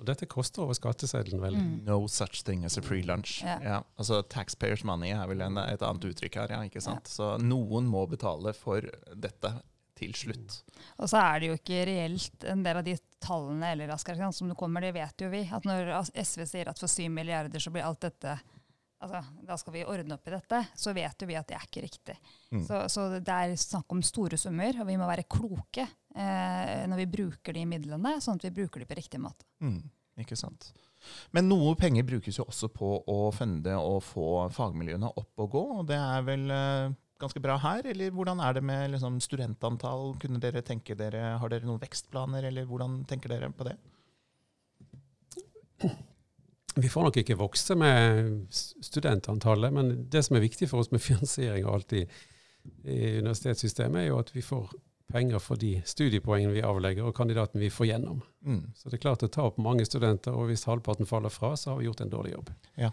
Og 0.00 0.04
dette 0.08 0.26
koster 0.28 0.64
over 0.64 0.76
skatteseddelen 0.76 1.40
veldig. 1.40 1.60
Mm. 1.60 1.76
No 1.86 2.02
such 2.08 2.42
thing 2.44 2.64
as 2.68 2.76
a 2.76 2.82
free 2.84 3.02
lunch. 3.04 3.38
Ja. 3.44 3.58
Ja. 3.64 3.78
altså 3.96 4.22
Taxpayers 4.28 4.84
money 4.84 5.12
er 5.16 5.28
vel 5.28 5.40
en, 5.44 5.56
et 5.60 5.80
annet 5.84 6.04
uttrykk 6.10 6.36
her. 6.42 6.52
ja, 6.56 6.60
ikke 6.68 6.82
sant? 6.84 7.08
Så 7.08 7.34
noen 7.40 7.88
må 7.88 8.06
betale 8.08 8.52
for 8.56 8.84
dette 9.14 9.52
til 9.96 10.12
slutt. 10.12 10.58
Og 11.00 11.08
så 11.08 11.16
er 11.22 11.40
det 11.40 11.48
jo 11.48 11.54
ikke 11.56 11.84
reelt 11.88 12.44
en 12.44 12.64
del 12.64 12.76
av 12.82 12.84
de 12.84 12.98
tallene 13.24 13.70
eller 13.72 13.92
Asker, 13.94 14.18
som 14.36 14.48
du 14.48 14.54
kommer, 14.54 14.84
det 14.84 14.92
vet 14.96 15.24
jo 15.24 15.30
vi. 15.32 15.46
At 15.48 15.64
når 15.64 15.94
SV 16.12 16.44
sier 16.44 16.68
at 16.68 16.80
for 16.80 16.92
7 16.92 17.08
milliarder 17.08 17.60
så 17.64 17.72
blir 17.72 17.86
alt 17.88 18.04
dette 18.04 18.36
altså, 19.02 19.22
Da 19.46 19.56
skal 19.60 19.76
vi 19.76 19.84
ordne 19.88 20.16
opp 20.16 20.28
i 20.28 20.34
dette. 20.34 20.62
Så 20.78 20.94
vet 20.96 21.22
jo 21.22 21.28
vi 21.28 21.38
at 21.38 21.48
det 21.50 21.58
er 21.58 21.68
ikke 21.68 21.84
riktig. 21.84 22.16
Mm. 22.54 22.64
Så, 22.66 22.82
så 22.92 23.06
det 23.16 23.36
er 23.36 23.54
snakk 23.60 23.92
om 23.92 24.02
store 24.04 24.38
summer, 24.40 24.82
og 24.82 24.88
vi 24.88 24.98
må 25.00 25.08
være 25.08 25.28
kloke 25.30 25.84
eh, 25.84 26.82
når 26.88 27.02
vi 27.02 27.12
bruker 27.18 27.56
de 27.56 27.66
midlene, 27.68 28.16
sånn 28.22 28.40
at 28.40 28.48
vi 28.48 28.56
bruker 28.60 28.82
de 28.82 28.88
på 28.88 28.98
riktig 28.98 29.22
måte. 29.22 29.46
Mm, 29.64 29.80
ikke 30.24 30.38
sant. 30.38 30.70
Men 31.36 31.48
noe 31.50 31.74
penger 31.78 32.06
brukes 32.08 32.38
jo 32.40 32.46
også 32.48 32.70
på 32.72 32.92
å 33.06 33.18
funde 33.34 33.74
og 33.78 34.00
få 34.02 34.46
fagmiljøene 34.54 35.12
opp 35.12 35.44
og 35.44 35.52
gå. 35.52 35.64
og 35.80 35.90
Det 35.90 35.98
er 36.00 36.24
vel 36.26 36.50
eh, 36.50 36.94
ganske 37.20 37.42
bra 37.42 37.58
her, 37.62 37.86
eller 37.92 38.14
hvordan 38.16 38.40
er 38.44 38.56
det 38.56 38.64
med 38.66 38.90
liksom, 38.94 39.20
studentantall? 39.24 40.16
Kunne 40.22 40.42
dere 40.42 40.64
tenke 40.66 40.96
dere, 40.98 41.36
Har 41.40 41.52
dere 41.52 41.68
noen 41.68 41.82
vekstplaner, 41.82 42.48
eller 42.50 42.66
hvordan 42.68 43.04
tenker 43.08 43.32
dere 43.32 43.52
på 43.52 43.68
det? 43.68 43.76
Vi 46.76 46.88
får 46.92 47.06
nok 47.08 47.16
ikke 47.22 47.36
vokse 47.40 47.74
med 47.78 48.48
studentantallet, 48.84 49.72
men 49.72 49.92
det 50.12 50.24
som 50.26 50.36
er 50.36 50.44
viktig 50.44 50.68
for 50.68 50.82
oss 50.82 50.90
med 50.92 51.00
finansiering 51.04 51.64
og 51.66 51.78
alt 51.78 51.94
i, 51.96 52.02
i 52.84 52.98
universitetssystemet, 53.22 54.02
er 54.02 54.10
jo 54.10 54.18
at 54.20 54.32
vi 54.34 54.42
får 54.44 54.74
penger 55.12 55.38
for 55.38 55.56
de 55.56 55.76
studiepoengene 55.86 56.52
vi 56.56 56.64
avlegger, 56.66 57.06
og 57.06 57.14
kandidaten 57.14 57.60
vi 57.62 57.70
får 57.70 57.86
gjennom. 57.92 58.20
Mm. 58.44 58.62
Så 58.74 58.90
det 58.90 58.98
er 58.98 59.04
klart 59.06 59.22
å 59.22 59.28
ta 59.32 59.44
opp 59.46 59.58
mange 59.62 59.86
studenter, 59.86 60.34
og 60.34 60.48
hvis 60.50 60.66
halvparten 60.66 61.06
faller 61.06 61.30
fra, 61.32 61.52
så 61.56 61.70
har 61.72 61.78
vi 61.80 61.86
gjort 61.86 62.02
en 62.04 62.10
dårlig 62.12 62.32
jobb. 62.34 62.50
Ja. 62.76 62.90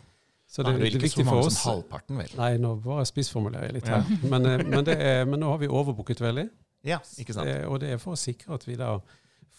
Så 0.54 0.62
det, 0.62 0.76
er 0.76 0.84
det 0.84 0.90
er 0.92 0.98
ikke 1.08 1.10
så 1.10 1.26
mange 1.26 1.50
som 1.50 1.72
halvparten, 1.72 2.20
vel? 2.22 2.36
Nei, 2.38 2.52
nå 2.62 2.76
bare 2.84 3.06
spissformulerer 3.10 3.72
jeg 3.72 3.80
litt 3.80 3.90
Ja. 3.90 4.02
her. 4.04 4.30
Men, 4.30 4.46
eh, 4.46 4.62
men, 4.68 4.84
det 4.86 4.98
er, 5.02 5.26
men 5.26 5.42
nå 5.42 5.50
har 5.50 5.58
vi 5.64 5.68
overbooket 5.72 6.22
veldig. 6.22 6.46
Ja, 6.86 7.00
ikke 7.18 7.34
sant? 7.34 7.50
Eh, 7.50 7.66
Og 7.66 7.80
det 7.82 7.96
er 7.96 7.98
for 8.04 8.14
å 8.14 8.20
sikre 8.20 8.54
at 8.60 8.68
vi 8.68 8.76
da 8.78 9.00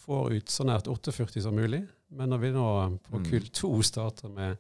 får 0.05 0.37
ut 0.37 0.53
så 0.53 0.67
nært 0.69 0.87
48 0.87 1.41
som 1.43 1.57
mulig. 1.57 1.83
Men 2.15 2.31
når 2.35 2.39
vi 2.45 2.53
nå 2.55 2.67
på 3.09 3.19
Mm. 3.21 3.25
kull 3.31 3.49
to 3.53 3.73
starter 3.83 4.29
med 4.31 4.57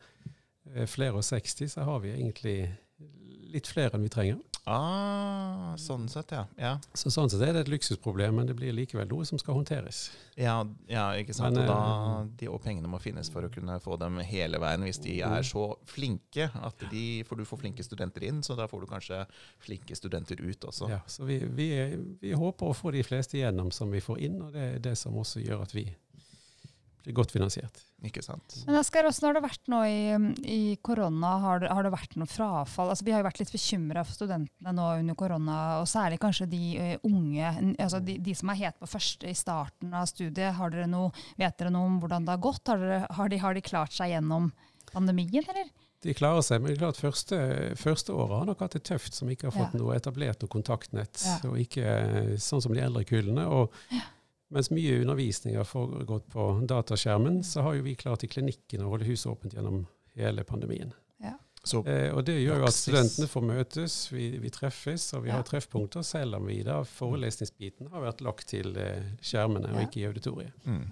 eh, 0.74 0.86
flere 0.90 1.14
og 1.20 1.24
60, 1.24 1.68
så 1.70 1.84
har 1.84 2.00
vi 2.02 2.12
egentlig 2.16 2.58
litt 3.54 3.68
flere 3.70 3.94
enn 3.94 4.02
vi 4.02 4.10
trenger. 4.10 4.40
Ah, 4.66 5.74
sånn 5.76 6.06
sett, 6.08 6.30
ja. 6.32 6.46
ja. 6.56 6.70
Så 6.96 7.10
sånn 7.12 7.28
sett 7.28 7.42
er 7.44 7.52
det 7.52 7.66
et 7.66 7.70
luksusproblem, 7.74 8.32
men 8.38 8.48
det 8.48 8.54
blir 8.56 8.72
likevel 8.72 9.06
noe 9.10 9.26
som 9.28 9.36
skal 9.38 9.58
håndteres. 9.58 10.06
Ja, 10.40 10.54
ja, 10.88 11.02
ikke 11.20 11.34
sant. 11.36 11.58
Men, 11.58 11.68
og 11.68 11.68
da, 11.68 12.22
de 12.40 12.48
og 12.48 12.62
pengene 12.64 12.88
må 12.88 12.98
finnes 13.02 13.28
for 13.30 13.44
å 13.44 13.50
kunne 13.52 13.76
få 13.84 13.98
dem 14.00 14.16
hele 14.24 14.58
veien 14.62 14.86
hvis 14.88 15.02
de 15.04 15.18
er 15.20 15.44
så 15.44 15.66
flinke. 15.84 16.48
de, 16.90 17.04
For 17.28 17.36
du 17.36 17.44
får 17.44 17.60
flinke 17.60 17.84
studenter 17.84 18.24
inn, 18.24 18.40
så 18.42 18.56
da 18.56 18.66
får 18.70 18.86
du 18.86 18.90
kanskje 18.94 19.20
flinke 19.66 19.94
studenter 20.00 20.40
ut 20.40 20.64
også. 20.64 20.88
Ja, 20.90 21.02
så 21.06 21.28
vi, 21.28 21.42
vi, 21.44 21.68
vi 22.24 22.32
håper 22.32 22.72
å 22.72 22.78
få 22.78 22.94
de 22.96 23.04
fleste 23.04 23.36
igjennom 23.36 23.68
som 23.70 23.92
vi 23.92 24.00
får 24.00 24.24
inn, 24.24 24.40
og 24.48 24.56
det 24.56 24.64
er 24.72 24.80
det 24.88 24.96
som 24.98 25.14
også 25.20 25.44
gjør 25.44 25.66
at 25.68 25.76
vi 25.76 25.84
blir 27.04 27.14
godt 27.16 27.34
finansiert. 27.34 27.82
Ikke 28.04 28.22
sant? 28.24 28.56
Men 28.66 28.78
Asker, 28.80 29.06
hvordan 29.06 29.28
har 29.28 29.36
det 29.38 29.42
vært 29.44 29.70
nå 29.72 29.80
i, 29.88 29.98
i 30.50 30.60
korona? 30.84 31.34
Har 31.44 31.62
det, 31.62 31.70
har 31.72 31.86
det 31.86 31.92
vært 31.94 32.16
noe 32.20 32.28
frafall? 32.28 32.90
Altså, 32.92 33.06
vi 33.06 33.14
har 33.14 33.22
jo 33.22 33.28
vært 33.28 33.40
litt 33.42 33.52
bekymra 33.54 34.04
for 34.04 34.16
studentene 34.18 34.74
nå 34.76 34.88
under 35.02 35.18
korona, 35.20 35.58
og 35.82 35.88
særlig 35.90 36.20
kanskje 36.24 36.48
de 36.52 36.62
uh, 36.80 37.06
unge, 37.08 37.54
altså 37.78 38.00
de, 38.04 38.18
de 38.24 38.34
som 38.36 38.52
er 38.52 38.60
helt 38.64 38.80
på 38.82 38.90
første 38.96 39.30
i 39.30 39.36
starten 39.38 39.94
av 39.96 40.08
studiet. 40.10 40.56
Har 40.58 40.74
dere 40.74 40.88
noe, 40.90 41.12
vet 41.40 41.56
dere 41.60 41.72
noe 41.74 41.88
om 41.92 42.00
hvordan 42.02 42.26
det 42.28 42.36
har 42.36 42.44
gått? 42.44 42.64
Har, 42.68 42.82
dere, 42.82 43.00
har, 43.20 43.32
de, 43.32 43.40
har 43.46 43.56
de 43.56 43.64
klart 43.64 43.96
seg 43.96 44.12
gjennom 44.16 44.50
pandemien, 44.92 45.44
eller? 45.54 45.72
De 46.04 46.12
klarer 46.12 46.44
seg, 46.44 46.60
men 46.60 46.68
det 46.68 46.74
er 46.76 46.82
klart 46.82 46.98
første, 47.00 47.36
første 47.80 48.12
året 48.12 48.36
har 48.42 48.48
nok 48.50 48.60
hatt 48.60 48.74
det 48.76 48.82
tøft, 48.84 49.14
som 49.16 49.30
ikke 49.32 49.48
har 49.48 49.54
fått 49.54 49.72
Ja. 49.72 49.80
noe 49.80 49.94
etablert 49.96 50.42
noe 50.44 50.52
kontaktnett, 50.52 51.22
Ja. 51.24 51.38
og 51.48 51.56
ikke 51.56 51.80
eh, 51.80 52.34
sånn 52.36 52.60
som 52.60 52.74
de 52.76 52.82
eldre 52.84 53.06
kullene. 53.08 53.46
Og 53.48 53.72
mens 54.50 54.70
mye 54.70 55.00
undervisning 55.00 55.56
har 55.56 55.64
foregått 55.64 56.26
på 56.28 56.66
dataskjermen, 56.68 57.42
så 57.44 57.62
har 57.62 57.74
jo 57.74 57.82
vi 57.82 57.94
klart 57.94 58.24
i 58.24 58.28
klinikken 58.28 58.82
å 58.84 58.90
holde 58.92 59.04
huset 59.08 59.32
åpent 59.32 59.54
gjennom 59.54 59.86
hele 60.16 60.44
pandemien. 60.44 60.92
Så 61.64 61.78
Eh, 61.88 62.10
og 62.12 62.26
det 62.26 62.34
gjør 62.44 62.58
jo 62.60 62.64
at 62.68 62.74
studentene 62.76 63.26
får 63.26 63.42
møtes, 63.42 63.94
vi, 64.12 64.36
vi 64.38 64.50
treffes, 64.52 65.14
og 65.16 65.22
vi 65.24 65.30
Ja. 65.30 65.36
har 65.38 65.42
treffpunkter, 65.48 66.02
selv 66.04 66.36
om 66.36 66.44
vi 66.46 66.58
da 66.62 66.82
forelesningsbiten 66.84 67.88
har 67.90 68.02
vært 68.04 68.20
lagt 68.20 68.46
til 68.48 68.76
eh, 68.76 69.00
skjermene 69.22 69.70
og 69.72 69.80
ikke 69.86 70.02
i 70.02 70.04
auditoriet. 70.10 70.52
mm, 70.66 70.90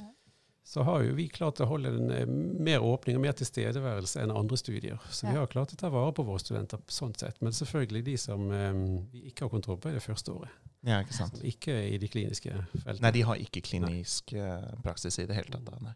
Så 0.64 0.82
har 0.82 1.02
jo 1.04 1.12
vi 1.12 1.28
klart 1.28 1.60
å 1.60 1.66
holde 1.68 1.88
en 1.92 2.10
eh, 2.10 2.24
mer 2.26 2.80
åpning 2.80 3.16
og 3.16 3.20
mer 3.20 3.32
tilstedeværelse 3.36 4.22
enn 4.22 4.30
andre 4.32 4.56
studier. 4.56 4.98
Så 5.10 5.26
vi 5.28 5.36
har 5.36 5.46
klart 5.46 5.74
å 5.74 5.76
ta 5.76 5.90
vare 5.90 6.12
på 6.16 6.24
våre 6.24 6.40
studenter 6.40 6.78
sånn 6.88 7.12
sett. 7.18 7.36
Men 7.42 7.52
selvfølgelig 7.52 8.04
de 8.04 8.16
som 8.16 8.50
eh, 8.50 8.72
vi 9.12 9.26
ikke 9.28 9.44
har 9.44 9.50
kontroll 9.50 9.76
på, 9.76 9.90
er 9.90 9.98
det 10.00 10.02
første 10.08 10.32
året. 10.32 10.48
Ja, 10.82 10.98
ikke 11.02 11.14
sant. 11.14 11.38
Som 11.38 11.46
ikke 11.46 11.74
er 11.78 11.94
i 11.94 12.00
de 12.02 12.10
kliniske 12.10 12.52
feltene. 12.82 13.00
Nei, 13.06 13.14
de 13.14 13.24
har 13.28 13.40
ikke 13.40 13.62
klinisk 13.64 14.34
nei. 14.34 14.60
praksis 14.82 15.18
i 15.22 15.26
det 15.30 15.38
hele 15.38 15.54
tatt. 15.54 15.64
da, 15.68 15.78
Nei. 15.82 15.94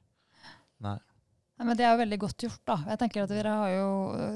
Nei. 0.87 0.99
Nei, 1.57 1.65
men 1.71 1.77
Det 1.79 1.85
er 1.87 1.95
jo 1.95 2.01
veldig 2.03 2.19
godt 2.21 2.43
gjort. 2.45 2.61
da. 2.69 2.75
Jeg 2.91 2.99
tenker 3.01 3.23
at 3.23 3.31
Dere 3.33 3.53
har 3.57 3.71
jo, 3.73 3.85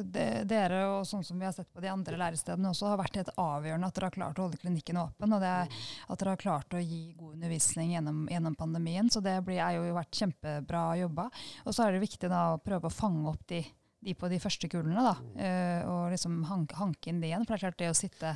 de, 0.09 0.23
dere 0.49 0.79
og 0.89 1.03
sånn 1.05 1.25
som 1.25 1.39
vi 1.39 1.45
har 1.45 1.53
sett 1.53 1.69
på 1.69 1.83
de 1.85 1.91
andre 1.93 2.17
lærestedene 2.17 2.71
også, 2.71 2.89
har 2.89 2.97
vært 2.97 3.19
helt 3.21 3.33
avgjørende 3.37 3.91
at 3.91 3.99
dere 3.99 4.09
har 4.09 4.15
klart 4.15 4.39
å 4.41 4.47
holde 4.47 4.61
klinikken 4.63 4.97
åpen. 5.03 5.35
og 5.37 5.43
det 5.45 5.51
er 5.51 5.69
At 6.09 6.19
dere 6.23 6.33
har 6.33 6.41
klart 6.41 6.73
å 6.73 6.81
gi 6.81 7.13
god 7.19 7.35
undervisning 7.35 7.93
gjennom, 7.93 8.23
gjennom 8.33 8.57
pandemien. 8.57 9.11
Så 9.13 9.21
det 9.21 9.37
blir, 9.45 9.61
er 9.61 9.77
jo 9.77 9.93
vært 9.99 10.17
kjempebra 10.17 10.87
jobba. 11.03 11.29
Og 11.67 11.77
så 11.77 11.85
er 11.85 11.93
det 11.93 12.07
viktig 12.07 12.33
da 12.33 12.55
å 12.55 12.63
prøve 12.65 12.89
å 12.89 12.95
fange 12.95 13.29
opp 13.29 13.45
de, 13.53 13.61
de 14.03 14.15
på 14.17 14.29
de 14.33 14.39
første 14.41 14.69
kullene. 14.73 15.03
da, 15.05 15.15
eh, 15.37 15.83
Og 15.89 16.11
liksom 16.13 16.43
hanke, 16.49 16.75
hanke 16.79 17.09
inn 17.11 17.21
det 17.21 17.29
igjen. 17.29 17.45
For 17.47 17.55
det 17.55 17.59
er 17.61 17.65
klart 17.67 17.79
det 17.79 17.91
å 17.91 17.97
sitte 17.99 18.31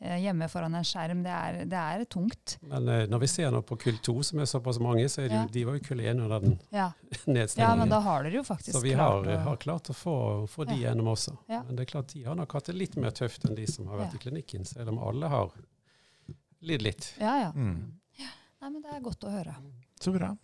eh, 0.00 0.18
hjemme 0.22 0.46
foran 0.48 0.74
en 0.78 0.84
skjerm, 0.86 1.22
det 1.24 1.32
er, 1.34 1.64
det 1.66 1.80
er 1.80 2.04
tungt. 2.06 2.58
Men 2.62 2.86
eh, 2.88 3.06
når 3.10 3.20
vi 3.24 3.26
ser 3.26 3.50
nå 3.50 3.62
på 3.66 3.76
kull 3.76 3.98
2, 3.98 4.14
som 4.24 4.38
er 4.38 4.44
såpass 4.46 4.78
mange, 4.78 5.08
så 5.10 5.22
er 5.24 5.28
det 5.28 5.34
jo, 5.34 5.40
Ja. 5.42 5.46
de 5.56 5.64
var 5.64 5.74
jo 5.80 5.84
kull 5.88 6.00
1 6.00 6.20
under 6.20 6.40
den 6.40 6.58
Ja, 6.70 6.92
nedstengningen. 7.26 7.58
ja 7.68 7.74
men 7.76 7.88
da 7.90 8.00
har 8.00 8.22
dere 8.22 8.38
jo 8.38 8.42
faktisk 8.46 8.70
klart 8.72 8.78
Så 8.78 8.82
vi 8.86 8.92
har, 8.94 9.22
klart 9.22 9.26
å 9.26 9.42
har 9.48 9.56
klart 9.56 9.90
å 9.90 9.94
få, 9.94 10.16
få 10.48 10.64
de 10.68 10.76
Ja. 10.78 10.90
gjennom 10.94 11.10
også. 11.16 11.36
Ja. 11.48 11.62
Men 11.66 11.74
det 11.76 11.88
er 11.88 11.92
klart 11.98 12.14
de 12.14 12.22
har 12.24 12.36
nok 12.36 12.52
hatt 12.52 12.64
det 12.70 12.76
litt 12.76 12.96
mer 12.96 13.10
tøft 13.10 13.44
enn 13.48 13.54
de 13.56 13.66
som 13.66 13.86
har 13.88 13.98
vært 13.98 14.14
Ja. 14.14 14.18
i 14.20 14.24
klinikken, 14.30 14.64
selv 14.64 14.88
om 14.94 14.98
alle 14.98 15.28
har 15.28 15.50
lidd 16.62 16.82
litt. 16.82 17.14
Ja, 17.18 17.34
ja. 17.48 17.52
Mm. 17.52 17.96
Nei, 18.60 18.68
men 18.70 18.82
Det 18.82 18.90
er 18.92 19.00
godt 19.00 19.24
å 19.24 19.30
høre. 19.32 19.54
Så 19.98 20.12
bra. 20.12 20.36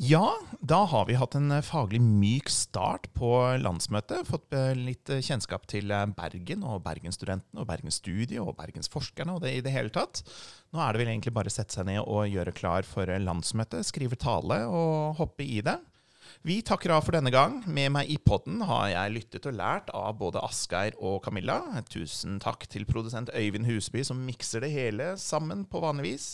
Ja, 0.00 0.36
da 0.62 0.84
har 0.86 1.08
vi 1.08 1.16
hatt 1.18 1.34
en 1.34 1.50
eh, 1.50 1.64
faglig 1.66 1.98
myk 1.98 2.46
start 2.54 3.08
på 3.18 3.32
landsmøtet. 3.58 4.28
Fått 4.28 4.54
eh, 4.54 4.70
litt 4.78 5.10
eh, 5.10 5.24
kjennskap 5.26 5.66
til 5.66 5.90
Bergen 6.14 6.62
og 6.62 6.84
Bergensstudentene 6.84 7.64
og 7.64 7.66
Bergensstudiet 7.66 8.38
og 8.38 8.54
Bergensforskerne 8.60 9.34
og 9.34 9.42
det 9.42 9.56
i 9.56 9.64
det 9.66 9.72
hele 9.74 9.90
tatt. 9.90 10.22
Nå 10.70 10.78
er 10.84 10.94
det 10.94 11.02
vel 11.02 11.10
egentlig 11.10 11.34
bare 11.34 11.50
å 11.50 11.56
sette 11.56 11.74
seg 11.74 11.88
ned 11.90 12.04
og 12.04 12.30
gjøre 12.30 12.54
klar 12.54 12.86
for 12.86 13.10
landsmøtet, 13.10 13.90
skrive 13.90 14.20
tale 14.22 14.60
og 14.70 15.18
hoppe 15.18 15.42
i 15.42 15.58
det. 15.66 15.80
Vi 16.46 16.60
takker 16.62 16.92
av 16.94 17.04
for 17.06 17.16
denne 17.16 17.32
gang. 17.34 17.58
Med 17.66 17.90
meg 17.94 18.10
i 18.12 18.18
podden 18.22 18.60
har 18.68 18.86
jeg 18.92 19.14
lyttet 19.14 19.48
og 19.50 19.56
lært 19.58 19.90
av 19.96 20.14
både 20.20 20.42
Asgeir 20.46 20.94
og 21.00 21.20
Camilla. 21.24 21.58
Tusen 21.90 22.38
takk 22.42 22.68
til 22.70 22.86
produsent 22.88 23.32
Øyvind 23.34 23.66
Husby, 23.68 24.04
som 24.06 24.20
mikser 24.26 24.62
det 24.64 24.70
hele 24.74 25.12
sammen 25.20 25.64
på 25.68 25.82
vanlig 25.82 26.06
vis. 26.06 26.26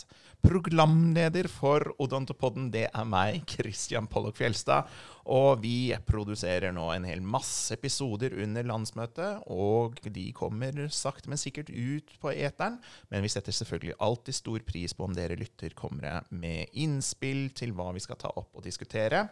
Programleder 0.45 1.47
for 1.49 1.81
Odontopodden, 1.97 2.67
det 2.69 2.85
er 2.91 3.07
meg, 3.09 3.47
Christian 3.49 4.05
Pollock 4.11 4.37
Fjelstad. 4.37 4.91
Og 5.25 5.63
vi 5.63 5.89
produserer 6.05 6.75
nå 6.75 6.85
en 6.93 7.07
hel 7.09 7.23
masse 7.25 7.73
episoder 7.73 8.35
under 8.43 8.67
landsmøtet, 8.69 9.41
og 9.49 9.97
de 10.05 10.27
kommer 10.37 10.83
sakte, 10.93 11.31
men 11.31 11.41
sikkert 11.41 11.71
ut 11.73 12.13
på 12.21 12.35
eteren. 12.35 12.77
Men 13.09 13.25
vi 13.25 13.33
setter 13.33 13.55
selvfølgelig 13.57 13.97
alltid 14.05 14.37
stor 14.37 14.67
pris 14.67 14.93
på 14.93 15.07
om 15.07 15.17
dere 15.17 15.39
lytter 15.39 15.73
kommer 15.73 16.21
med 16.29 16.69
innspill 16.77 17.47
til 17.57 17.73
hva 17.73 17.89
vi 17.95 18.05
skal 18.05 18.21
ta 18.21 18.29
opp 18.37 18.53
og 18.53 18.67
diskutere. 18.67 19.25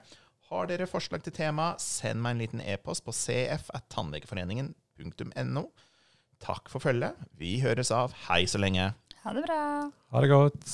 Har 0.53 0.67
dere 0.69 0.85
forslag 0.85 1.23
til 1.25 1.33
tema, 1.33 1.71
send 1.81 2.21
meg 2.21 2.35
en 2.35 2.41
liten 2.43 2.61
e-post 2.61 3.01
på 3.07 3.13
cf.tannlegeforeningen.no. 3.17 5.63
Takk 6.45 6.69
for 6.69 6.77
følget. 6.83 7.17
Vi 7.41 7.57
høres 7.63 7.89
av. 7.89 8.13
Hei 8.27 8.45
så 8.45 8.61
lenge. 8.61 8.93
Ha 9.23 9.33
det 9.33 9.41
bra. 9.47 9.89
Ha 10.13 10.21
det 10.21 10.29
godt. 10.29 10.69